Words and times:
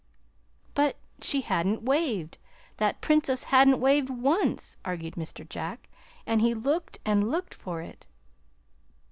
'""But 0.73 0.95
she 1.21 1.41
hadn't 1.41 1.83
waved 1.83 2.39
that 2.77 3.01
Princess 3.01 3.43
hadn't 3.43 3.79
waved 3.79 4.09
once!" 4.09 4.77
argued 4.83 5.13
Mr. 5.13 5.47
Jack; 5.47 5.89
"and 6.25 6.41
he 6.41 6.55
looked 6.55 6.97
and 7.05 7.29
looked 7.29 7.53
for 7.53 7.81
it." 7.83 8.07